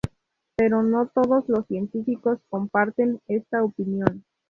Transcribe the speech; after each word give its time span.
Pero 0.55 0.81
no 0.81 1.09
todos 1.13 1.47
los 1.47 1.67
científicos 1.67 2.39
comparten 2.49 3.21
esta 3.27 3.63
opinión. 3.63 4.25